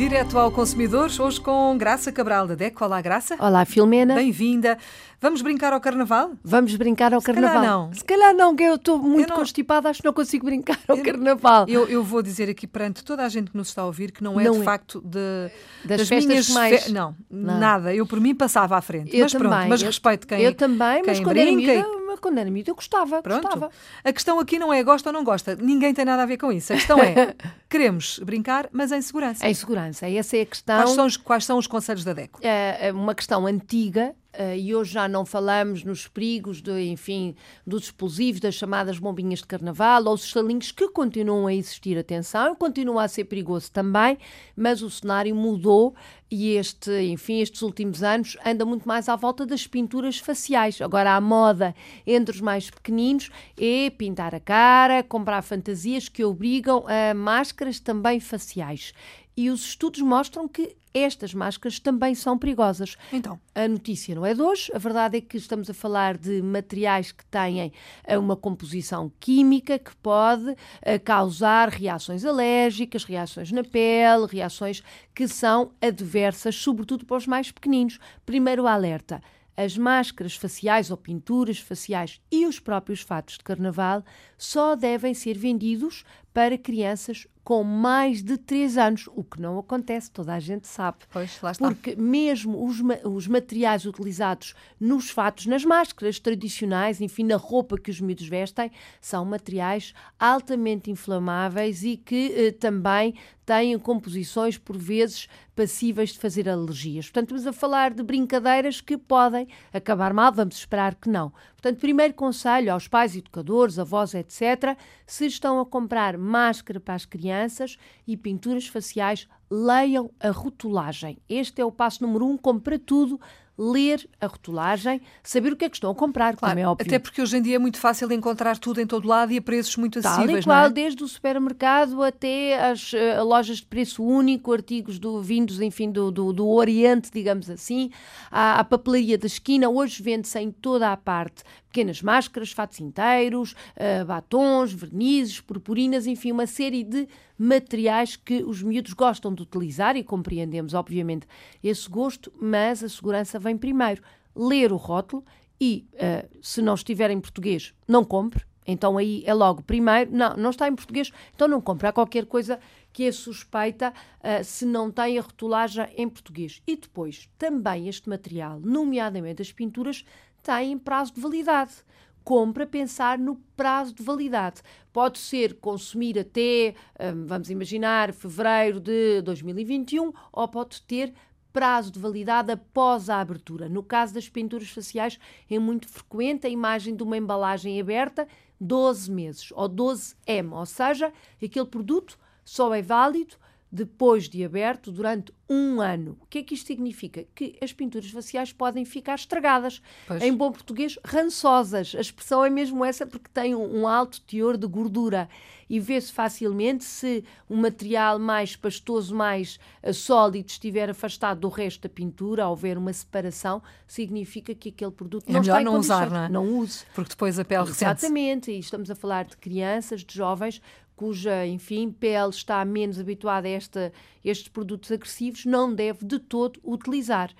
Direto 0.00 0.38
ao 0.38 0.50
consumidor, 0.50 1.10
hoje 1.20 1.38
com 1.38 1.76
Graça 1.76 2.10
Cabral 2.10 2.46
da 2.46 2.54
DECO. 2.54 2.82
Olá, 2.86 3.02
Graça. 3.02 3.36
Olá, 3.38 3.66
Filomena. 3.66 4.14
Bem-vinda. 4.14 4.78
Vamos 5.20 5.42
brincar 5.42 5.74
ao 5.74 5.80
carnaval? 5.80 6.30
Vamos 6.42 6.74
brincar 6.74 7.12
ao 7.12 7.20
Se 7.20 7.26
carnaval. 7.26 7.56
calhar 7.60 7.70
não. 7.70 7.92
Se 7.92 8.02
calhar 8.02 8.34
não, 8.34 8.56
que 8.56 8.62
eu 8.62 8.76
estou 8.76 8.98
muito 8.98 9.28
não- 9.28 9.36
constipada, 9.36 9.90
acho 9.90 10.00
que 10.00 10.06
não 10.06 10.14
consigo 10.14 10.46
brincar 10.46 10.78
ao 10.88 10.96
Eu- 10.96 11.04
carnaval. 11.04 11.66
Eu, 11.68 11.86
eu 11.86 12.02
vou 12.02 12.22
dizer 12.22 12.48
aqui 12.48 12.66
perante 12.66 13.04
toda 13.04 13.22
a 13.22 13.28
gente 13.28 13.50
que 13.50 13.56
nos 13.58 13.68
está 13.68 13.82
a 13.82 13.84
ouvir 13.84 14.10
que 14.10 14.24
não 14.24 14.40
é 14.40 14.44
Não 14.44 14.52
de 14.54 14.60
é. 14.60 14.64
facto 14.64 15.02
de, 15.04 15.50
Das 15.84 16.08
festas 16.08 16.48
mais- 16.48 16.84
fe- 16.84 16.92
Não, 16.92 17.14
Não. 17.30 17.58
nada. 17.60 17.94
Eu 17.94 18.06
por 18.06 18.18
mim 18.18 18.34
passava 18.34 18.78
à 18.78 18.80
frente. 18.80 19.14
Eu 19.14 19.24
mas 19.24 19.34
pronto, 19.34 19.52
também, 19.52 19.68
mas 19.68 19.82
eu- 19.82 19.86
respeito 19.88 20.26
quem 20.26 20.40
eu 20.40 20.54
também, 20.54 21.02
mas 21.04 21.18
quem 21.18 21.24
quando 21.26 21.36
era, 21.36 21.50
brinca 21.52 21.72
e- 21.74 21.76
miúda, 21.76 21.99
mas 22.10 22.20
quando 22.20 22.38
era 22.38 22.50
miúda 22.50 22.70
eu 22.70 22.74
gostava, 22.74 23.22
Pronto. 23.22 23.42
gostava. 23.42 23.70
A 24.04 24.12
questão 24.12 24.38
aqui 24.38 24.58
não 24.58 24.72
é 24.72 24.82
gosta 24.82 25.08
ou 25.08 25.12
não 25.12 25.24
gosta. 25.24 25.56
Ninguém 25.56 25.94
tem 25.94 26.04
nada 26.04 26.22
a 26.22 26.26
ver 26.26 26.36
com 26.36 26.52
isso. 26.52 26.72
A 26.72 26.76
questão 26.76 26.98
é 26.98 27.34
queremos 27.68 28.18
brincar, 28.18 28.68
mas 28.72 28.92
em 28.92 29.00
segurança. 29.00 29.46
Em 29.46 29.54
segurança, 29.54 30.08
essa 30.08 30.36
é 30.36 30.42
a 30.42 30.46
questão. 30.46 30.76
Quais, 30.76 30.90
são 30.90 31.06
os, 31.06 31.16
quais 31.16 31.44
são 31.44 31.58
os 31.58 31.66
conselhos 31.66 32.04
da 32.04 32.12
DECO? 32.12 32.40
é 32.42 32.88
é 32.88 32.92
uma 32.92 33.14
questão 33.14 33.46
antiga 33.46 34.14
eh, 34.32 34.58
e 34.58 34.74
hoje 34.74 34.92
já 34.92 35.08
não 35.08 35.24
falamos 35.24 35.82
nos 35.82 36.06
perigos, 36.06 36.62
de, 36.62 36.88
enfim, 36.88 37.34
dos 37.66 37.84
explosivos, 37.84 38.40
das 38.40 38.54
chamadas 38.54 38.98
bombinhas 38.98 39.40
de 39.40 39.46
carnaval 39.46 40.04
ou 40.04 40.14
os 40.14 40.24
estalinhos 40.24 40.70
que 40.70 40.88
continuam 40.88 41.46
a 41.46 41.54
existir. 41.54 41.98
Atenção, 41.98 42.54
continua 42.54 43.04
a 43.04 43.08
ser 43.08 43.24
perigoso 43.24 43.70
também, 43.72 44.18
mas 44.56 44.82
o 44.82 44.90
cenário 44.90 45.34
mudou 45.34 45.94
e 46.30 46.50
este, 46.50 46.92
enfim, 47.10 47.40
estes 47.40 47.60
últimos 47.62 48.02
anos 48.04 48.36
anda 48.46 48.64
muito 48.64 48.86
mais 48.86 49.08
à 49.08 49.16
volta 49.16 49.44
das 49.44 49.66
pinturas 49.66 50.18
faciais. 50.18 50.80
Agora 50.80 51.16
a 51.16 51.20
moda 51.20 51.74
entre 52.06 52.36
os 52.36 52.40
mais 52.40 52.70
pequeninos 52.70 53.30
é 53.58 53.90
pintar 53.90 54.34
a 54.34 54.40
cara, 54.40 55.02
comprar 55.02 55.42
fantasias 55.42 56.08
que 56.08 56.24
obrigam 56.24 56.84
a 56.86 57.12
máscaras 57.14 57.80
também 57.80 58.20
faciais. 58.20 58.92
E 59.36 59.50
os 59.50 59.64
estudos 59.64 60.00
mostram 60.00 60.46
que 60.46 60.76
estas 60.92 61.34
máscaras 61.34 61.78
também 61.78 62.14
são 62.14 62.38
perigosas. 62.38 62.96
Então, 63.12 63.38
A 63.54 63.68
notícia 63.68 64.14
não 64.14 64.24
é 64.24 64.34
de 64.34 64.42
hoje, 64.42 64.70
a 64.74 64.78
verdade 64.78 65.18
é 65.18 65.20
que 65.20 65.36
estamos 65.36 65.68
a 65.70 65.74
falar 65.74 66.16
de 66.16 66.42
materiais 66.42 67.12
que 67.12 67.24
têm 67.26 67.72
eh, 68.04 68.18
uma 68.18 68.36
composição 68.36 69.10
química 69.20 69.78
que 69.78 69.94
pode 69.96 70.56
eh, 70.82 70.98
causar 70.98 71.68
reações 71.68 72.24
alérgicas, 72.24 73.04
reações 73.04 73.52
na 73.52 73.62
pele, 73.62 74.26
reações 74.30 74.82
que 75.14 75.28
são 75.28 75.72
adversas, 75.80 76.54
sobretudo 76.56 77.04
para 77.04 77.16
os 77.16 77.26
mais 77.26 77.50
pequeninos. 77.50 77.98
Primeiro 78.24 78.66
alerta. 78.66 79.22
As 79.56 79.76
máscaras 79.76 80.36
faciais 80.36 80.90
ou 80.90 80.96
pinturas 80.96 81.58
faciais 81.58 82.20
e 82.32 82.46
os 82.46 82.58
próprios 82.58 83.02
fatos 83.02 83.36
de 83.36 83.44
carnaval 83.44 84.02
só 84.38 84.74
devem 84.74 85.12
ser 85.12 85.36
vendidos 85.36 86.02
para 86.32 86.56
crianças 86.56 87.26
com 87.50 87.64
mais 87.64 88.22
de 88.22 88.38
3 88.38 88.78
anos, 88.78 89.08
o 89.12 89.24
que 89.24 89.40
não 89.40 89.58
acontece, 89.58 90.08
toda 90.08 90.32
a 90.32 90.38
gente 90.38 90.68
sabe. 90.68 90.98
pois, 91.10 91.36
lá 91.42 91.50
está. 91.50 91.66
Porque 91.66 91.96
mesmo 91.96 92.64
os, 92.64 92.80
ma- 92.80 93.00
os 93.04 93.26
materiais 93.26 93.84
utilizados 93.84 94.54
nos 94.78 95.10
fatos, 95.10 95.46
nas 95.46 95.64
máscaras 95.64 96.20
tradicionais, 96.20 97.00
enfim, 97.00 97.24
na 97.24 97.34
roupa 97.34 97.76
que 97.76 97.90
os 97.90 98.00
miúdos 98.00 98.28
vestem, 98.28 98.70
são 99.00 99.24
materiais 99.24 99.92
altamente 100.16 100.92
inflamáveis 100.92 101.82
e 101.82 101.96
que 101.96 102.32
eh, 102.36 102.52
também 102.52 103.16
têm 103.50 103.76
composições, 103.80 104.56
por 104.56 104.78
vezes, 104.78 105.28
passíveis 105.56 106.10
de 106.10 106.20
fazer 106.20 106.48
alergias. 106.48 107.06
Portanto, 107.06 107.34
estamos 107.34 107.48
a 107.48 107.52
falar 107.52 107.92
de 107.92 108.00
brincadeiras 108.00 108.80
que 108.80 108.96
podem 108.96 109.48
acabar 109.72 110.14
mal, 110.14 110.30
vamos 110.30 110.54
esperar 110.54 110.94
que 110.94 111.08
não. 111.08 111.32
Portanto, 111.54 111.80
primeiro 111.80 112.14
conselho 112.14 112.72
aos 112.72 112.86
pais, 112.86 113.16
educadores, 113.16 113.76
avós, 113.76 114.14
etc., 114.14 114.78
se 115.04 115.26
estão 115.26 115.58
a 115.58 115.66
comprar 115.66 116.16
máscara 116.16 116.78
para 116.78 116.94
as 116.94 117.04
crianças 117.04 117.76
e 118.06 118.16
pinturas 118.16 118.68
faciais, 118.68 119.26
leiam 119.50 120.12
a 120.20 120.30
rotulagem. 120.30 121.18
Este 121.28 121.60
é 121.60 121.64
o 121.64 121.72
passo 121.72 122.04
número 122.04 122.26
um, 122.26 122.36
como 122.36 122.60
para 122.60 122.78
tudo, 122.78 123.20
ler 123.60 124.08
a 124.18 124.26
rotulagem, 124.26 125.02
saber 125.22 125.52
o 125.52 125.56
que 125.56 125.66
é 125.66 125.68
que 125.68 125.76
estão 125.76 125.90
a 125.90 125.94
comprar, 125.94 126.34
como 126.34 126.58
é 126.58 126.66
óbvio. 126.66 126.86
Até 126.86 126.98
porque 126.98 127.20
hoje 127.20 127.36
em 127.36 127.42
dia 127.42 127.56
é 127.56 127.58
muito 127.58 127.78
fácil 127.78 128.10
encontrar 128.10 128.56
tudo 128.56 128.80
em 128.80 128.86
todo 128.86 129.06
lado 129.06 129.32
e 129.32 129.36
a 129.36 129.42
preços 129.42 129.76
muito 129.76 130.00
Tal 130.00 130.10
e 130.10 130.14
acessíveis, 130.14 130.44
qual, 130.46 130.62
não 130.62 130.66
é? 130.66 130.70
desde 130.70 131.04
o 131.04 131.08
supermercado 131.08 132.02
até 132.02 132.58
as 132.70 132.94
eh, 132.94 133.20
lojas 133.20 133.58
de 133.58 133.66
preço 133.66 134.02
único, 134.02 134.50
artigos 134.50 134.98
do, 134.98 135.20
vindos, 135.20 135.60
enfim, 135.60 135.90
do, 135.90 136.10
do, 136.10 136.32
do 136.32 136.48
Oriente, 136.48 137.10
digamos 137.12 137.50
assim, 137.50 137.90
à, 138.30 138.60
à 138.60 138.64
papelaria 138.64 139.18
da 139.18 139.26
esquina, 139.26 139.68
hoje 139.68 140.02
vende-se 140.02 140.38
em 140.38 140.50
toda 140.50 140.90
a 140.90 140.96
parte 140.96 141.42
pequenas 141.70 142.02
máscaras, 142.02 142.50
fatos 142.50 142.80
inteiros, 142.80 143.54
eh, 143.76 144.04
batons, 144.04 144.72
vernizes, 144.72 145.40
purpurinas, 145.40 146.06
enfim, 146.06 146.32
uma 146.32 146.46
série 146.46 146.82
de 146.82 147.08
materiais 147.38 148.16
que 148.16 148.42
os 148.42 148.60
miúdos 148.60 148.92
gostam 148.92 149.32
de 149.32 149.42
utilizar 149.42 149.96
e 149.96 150.02
compreendemos, 150.02 150.74
obviamente, 150.74 151.28
esse 151.62 151.88
gosto, 151.88 152.32
mas 152.40 152.82
a 152.82 152.88
segurança 152.88 153.38
vem 153.38 153.56
primeiro. 153.56 154.02
Ler 154.34 154.72
o 154.72 154.76
rótulo 154.76 155.24
e, 155.60 155.86
eh, 155.94 156.28
se 156.42 156.60
não 156.60 156.74
estiver 156.74 157.10
em 157.10 157.20
português, 157.20 157.72
não 157.86 158.04
compre. 158.04 158.44
Então 158.66 158.98
aí 158.98 159.22
é 159.26 159.32
logo, 159.32 159.62
primeiro, 159.62 160.10
não, 160.12 160.36
não 160.36 160.50
está 160.50 160.68
em 160.68 160.74
português, 160.74 161.10
então 161.34 161.48
não 161.48 161.60
compre. 161.60 161.86
Há 161.88 161.92
qualquer 161.92 162.26
coisa 162.26 162.60
que 162.92 163.04
é 163.04 163.12
suspeita 163.12 163.92
eh, 164.22 164.42
se 164.42 164.66
não 164.66 164.90
tem 164.90 165.18
a 165.18 165.22
rotulagem 165.22 165.86
em 165.96 166.08
português. 166.08 166.62
E 166.66 166.76
depois, 166.76 167.28
também 167.38 167.88
este 167.88 168.08
material, 168.08 168.60
nomeadamente 168.60 169.42
as 169.42 169.52
pinturas, 169.52 170.04
têm 170.42 170.78
prazo 170.78 171.14
de 171.14 171.20
validade. 171.20 171.74
Compra 172.22 172.66
pensar 172.66 173.18
no 173.18 173.36
prazo 173.56 173.94
de 173.94 174.02
validade. 174.02 174.60
Pode 174.92 175.18
ser 175.18 175.54
consumir 175.54 176.18
até, 176.18 176.74
hum, 177.00 177.26
vamos 177.26 177.50
imaginar, 177.50 178.12
fevereiro 178.12 178.78
de 178.78 179.22
2021, 179.22 180.12
ou 180.32 180.48
pode 180.48 180.82
ter 180.82 181.14
prazo 181.52 181.90
de 181.90 181.98
validade 181.98 182.52
após 182.52 183.08
a 183.10 183.20
abertura. 183.20 183.68
No 183.68 183.82
caso 183.82 184.14
das 184.14 184.28
pinturas 184.28 184.70
faciais, 184.70 185.18
é 185.50 185.58
muito 185.58 185.88
frequente 185.88 186.46
a 186.46 186.50
imagem 186.50 186.94
de 186.94 187.02
uma 187.02 187.16
embalagem 187.16 187.80
aberta 187.80 188.28
12 188.60 189.10
meses 189.10 189.52
ou 189.52 189.68
12M, 189.68 190.52
ou 190.52 190.66
seja, 190.66 191.12
aquele 191.42 191.66
produto 191.66 192.18
só 192.44 192.74
é 192.74 192.82
válido 192.82 193.36
depois 193.72 194.28
de 194.28 194.44
aberto 194.44 194.90
durante 194.90 195.32
um 195.50 195.80
ano. 195.80 196.16
O 196.22 196.26
que 196.26 196.38
é 196.38 196.42
que 196.44 196.54
isto 196.54 196.68
significa? 196.68 197.26
Que 197.34 197.58
as 197.60 197.72
pinturas 197.72 198.08
faciais 198.08 198.52
podem 198.52 198.84
ficar 198.84 199.16
estragadas. 199.16 199.82
Pois. 200.06 200.22
Em 200.22 200.32
bom 200.32 200.52
português, 200.52 200.96
rançosas. 201.04 201.92
A 201.96 202.00
expressão 202.00 202.44
é 202.44 202.48
mesmo 202.48 202.84
essa 202.84 203.04
porque 203.04 203.28
tem 203.34 203.52
um, 203.52 203.80
um 203.80 203.88
alto 203.88 204.20
teor 204.20 204.56
de 204.56 204.68
gordura 204.68 205.28
e 205.68 205.80
vê-se 205.80 206.12
facilmente 206.12 206.84
se 206.84 207.24
um 207.48 207.56
material 207.56 208.18
mais 208.18 208.54
pastoso, 208.54 209.14
mais 209.14 209.58
eh, 209.82 209.92
sólido 209.92 210.48
estiver 210.48 210.90
afastado 210.90 211.40
do 211.40 211.48
resto 211.48 211.82
da 211.82 211.88
pintura, 211.88 212.48
houver 212.48 212.78
uma 212.78 212.92
separação, 212.92 213.62
significa 213.86 214.52
que 214.52 214.68
aquele 214.70 214.90
produto 214.90 215.28
É 215.28 215.32
não 215.32 215.40
melhor 215.40 215.58
está 215.58 215.70
não 215.70 215.78
usar, 215.78 216.10
não 216.10 216.24
é? 216.24 216.28
Não 216.28 216.58
use. 216.58 216.84
Porque 216.94 217.10
depois 217.10 217.38
a 217.38 217.44
pele 217.44 217.66
ressente. 217.66 217.84
Exatamente, 217.84 218.50
e 218.50 218.58
estamos 218.58 218.90
a 218.90 218.96
falar 218.96 219.24
de 219.24 219.36
crianças, 219.36 220.04
de 220.04 220.14
jovens 220.14 220.60
cuja, 221.00 221.46
enfim, 221.46 221.90
pele 221.90 222.28
está 222.28 222.62
menos 222.62 223.00
habituada 223.00 223.48
a 223.48 223.50
esta, 223.50 223.90
estes 224.22 224.48
produtos 224.48 224.92
agressivos, 224.92 225.39
não 225.44 225.74
deve 225.74 226.04
de 226.04 226.18
todo 226.18 226.60
utilizar. 226.64 227.32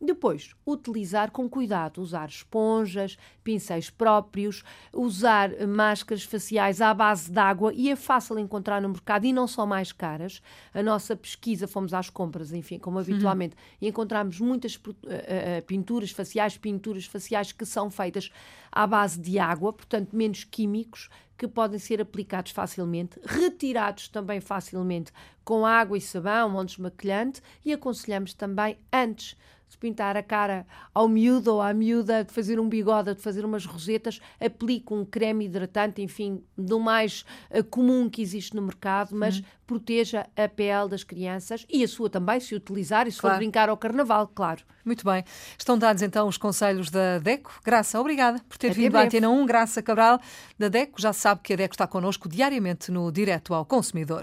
Depois, 0.00 0.54
utilizar 0.66 1.30
com 1.30 1.48
cuidado, 1.48 2.02
usar 2.02 2.28
esponjas, 2.28 3.16
pincéis 3.42 3.88
próprios, 3.88 4.62
usar 4.92 5.50
eh, 5.52 5.64
máscaras 5.64 6.22
faciais 6.22 6.82
à 6.82 6.92
base 6.92 7.30
de 7.30 7.38
água 7.38 7.72
e 7.72 7.90
é 7.90 7.96
fácil 7.96 8.38
encontrar 8.38 8.82
no 8.82 8.90
mercado 8.90 9.24
e 9.24 9.32
não 9.32 9.48
são 9.48 9.66
mais 9.66 9.92
caras. 9.92 10.42
A 10.74 10.82
nossa 10.82 11.16
pesquisa, 11.16 11.66
fomos 11.66 11.94
às 11.94 12.10
compras, 12.10 12.52
enfim, 12.52 12.78
como 12.78 12.98
habitualmente, 12.98 13.56
e 13.80 13.88
encontramos 13.88 14.38
muitas 14.38 14.78
eh, 15.06 15.24
eh, 15.28 15.60
pinturas 15.62 16.10
faciais, 16.10 16.58
pinturas 16.58 17.06
faciais 17.06 17.50
que 17.52 17.64
são 17.64 17.90
feitas 17.90 18.30
à 18.70 18.86
base 18.86 19.18
de 19.18 19.38
água, 19.38 19.72
portanto 19.72 20.14
menos 20.14 20.44
químicos, 20.44 21.08
que 21.38 21.48
podem 21.48 21.78
ser 21.78 22.00
aplicados 22.00 22.52
facilmente, 22.52 23.20
retirados 23.24 24.08
também 24.08 24.40
facilmente 24.40 25.12
com 25.44 25.66
água 25.66 25.96
e 25.96 26.00
sabão 26.00 26.54
ou 26.54 26.64
desmaquilhante 26.64 27.42
e 27.64 27.72
aconselhamos 27.72 28.34
também 28.34 28.78
antes 28.92 29.36
de 29.68 29.76
pintar 29.78 30.16
a 30.16 30.22
cara 30.22 30.66
ao 30.94 31.08
miúdo 31.08 31.54
ou 31.54 31.60
à 31.62 31.72
miúda, 31.74 32.22
de 32.24 32.32
fazer 32.32 32.58
um 32.60 32.68
bigode, 32.68 33.14
de 33.14 33.20
fazer 33.20 33.44
umas 33.44 33.64
rosetas, 33.66 34.20
aplique 34.40 34.92
um 34.94 35.04
creme 35.04 35.44
hidratante, 35.46 36.00
enfim, 36.00 36.42
do 36.56 36.78
mais 36.78 37.24
eh, 37.50 37.62
comum 37.62 38.08
que 38.08 38.22
existe 38.22 38.54
no 38.54 38.62
mercado, 38.62 39.14
mas 39.14 39.42
proteja 39.66 40.26
a 40.36 40.48
pele 40.48 40.88
das 40.88 41.02
crianças 41.02 41.66
e 41.68 41.82
a 41.82 41.88
sua 41.88 42.08
também, 42.08 42.38
se 42.38 42.54
utilizar 42.54 43.08
e 43.08 43.12
se 43.12 43.18
Claro. 43.20 43.34
for 43.34 43.38
brincar 43.40 43.68
ao 43.68 43.76
carnaval, 43.76 44.28
claro. 44.28 44.62
Muito 44.84 45.04
bem. 45.04 45.24
Estão 45.58 45.76
dados 45.76 46.00
então 46.02 46.28
os 46.28 46.38
conselhos 46.38 46.88
da 46.88 47.18
DECO. 47.18 47.60
Graça, 47.64 48.00
obrigada 48.00 48.40
por 48.48 48.56
ter 48.56 48.68
Até 48.68 48.76
vindo 48.76 48.94
à. 48.96 49.02
Antena 49.02 49.28
1. 49.28 49.44
Graça 49.46 49.82
Cabral, 49.82 50.20
da 50.56 50.68
DECO. 50.68 51.00
Já 51.00 51.12
sabe 51.12 51.40
que 51.42 51.52
a 51.52 51.56
DECO 51.56 51.74
está 51.74 51.88
connosco 51.88 52.28
diariamente 52.28 52.92
no 52.92 53.10
Direto 53.10 53.52
ao 53.52 53.64
Consumidor. 53.66 54.22